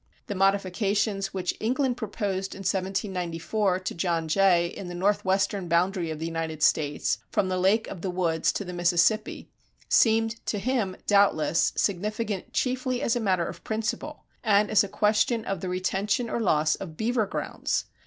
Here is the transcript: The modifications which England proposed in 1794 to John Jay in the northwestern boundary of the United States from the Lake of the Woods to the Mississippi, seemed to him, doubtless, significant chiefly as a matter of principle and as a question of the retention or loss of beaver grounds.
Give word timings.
The 0.25 0.33
modifications 0.33 1.31
which 1.31 1.53
England 1.59 1.95
proposed 1.95 2.55
in 2.55 2.61
1794 2.61 3.77
to 3.81 3.93
John 3.93 4.27
Jay 4.27 4.65
in 4.65 4.87
the 4.87 4.95
northwestern 4.95 5.67
boundary 5.67 6.09
of 6.09 6.17
the 6.17 6.25
United 6.25 6.63
States 6.63 7.19
from 7.29 7.49
the 7.49 7.59
Lake 7.59 7.87
of 7.87 8.01
the 8.01 8.09
Woods 8.09 8.51
to 8.53 8.65
the 8.65 8.73
Mississippi, 8.73 9.51
seemed 9.89 10.43
to 10.47 10.57
him, 10.57 10.95
doubtless, 11.05 11.71
significant 11.75 12.51
chiefly 12.51 12.99
as 13.03 13.15
a 13.15 13.19
matter 13.19 13.45
of 13.45 13.63
principle 13.63 14.23
and 14.43 14.71
as 14.71 14.83
a 14.83 14.87
question 14.87 15.45
of 15.45 15.61
the 15.61 15.69
retention 15.69 16.31
or 16.31 16.39
loss 16.39 16.73
of 16.73 16.97
beaver 16.97 17.27
grounds. 17.27 17.85